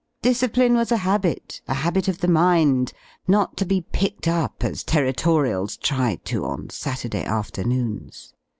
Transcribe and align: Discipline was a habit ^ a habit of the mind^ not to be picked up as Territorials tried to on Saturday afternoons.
Discipline 0.23 0.73
was 0.73 0.91
a 0.91 0.97
habit 0.97 1.61
^ 1.67 1.69
a 1.71 1.75
habit 1.75 2.07
of 2.07 2.17
the 2.21 2.27
mind^ 2.27 2.91
not 3.27 3.55
to 3.57 3.67
be 3.67 3.81
picked 3.81 4.27
up 4.27 4.63
as 4.63 4.83
Territorials 4.83 5.77
tried 5.77 6.25
to 6.25 6.43
on 6.43 6.71
Saturday 6.71 7.23
afternoons. 7.23 8.33